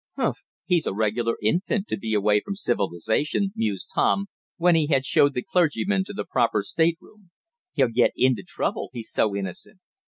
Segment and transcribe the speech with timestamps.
[0.17, 5.05] "Humph, he's a regular infant, to be away from civilization," mused Tom, when he had
[5.05, 7.29] showed the clergyman to the proper stateroom.
[7.73, 9.79] "He'll get into trouble, he's so innocent."